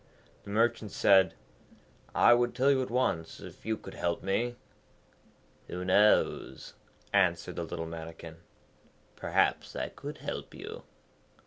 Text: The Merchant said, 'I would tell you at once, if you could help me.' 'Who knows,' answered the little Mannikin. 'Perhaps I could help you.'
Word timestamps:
The 0.45 0.49
Merchant 0.49 0.89
said, 0.91 1.35
'I 2.15 2.33
would 2.33 2.55
tell 2.55 2.71
you 2.71 2.81
at 2.81 2.89
once, 2.89 3.39
if 3.39 3.67
you 3.67 3.77
could 3.77 3.93
help 3.93 4.23
me.' 4.23 4.55
'Who 5.67 5.85
knows,' 5.85 6.73
answered 7.13 7.57
the 7.57 7.63
little 7.63 7.85
Mannikin. 7.85 8.37
'Perhaps 9.15 9.75
I 9.75 9.89
could 9.89 10.17
help 10.17 10.55
you.' 10.55 10.85